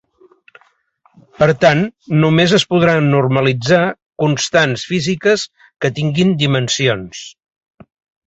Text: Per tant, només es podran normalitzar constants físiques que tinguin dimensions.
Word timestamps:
Per 1.41 1.47
tant, 1.65 1.81
només 2.23 2.55
es 2.59 2.65
podran 2.71 3.11
normalitzar 3.15 3.83
constants 4.23 4.87
físiques 4.93 5.45
que 5.85 5.95
tinguin 5.99 6.33
dimensions. 6.45 7.21